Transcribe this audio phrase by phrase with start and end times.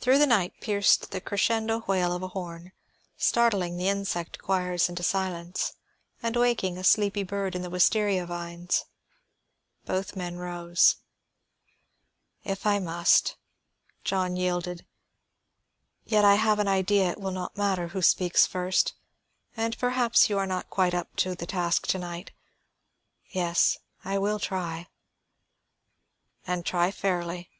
[0.00, 2.72] Through the night air pierced the crescendo wail of a horn,
[3.16, 5.74] startling the insect choirs into silence
[6.20, 8.84] and waking a sleepy bird in the wistaria vines.
[9.84, 10.96] Both men rose.
[12.42, 13.36] "If I must,"
[14.02, 14.84] John yielded.
[16.04, 18.94] "Yet I have an idea it will not matter who speaks first,
[19.56, 22.32] and perhaps you are not quite up to the task to night.
[23.28, 24.88] Yes, I will try."
[26.44, 27.50] "And try fairly.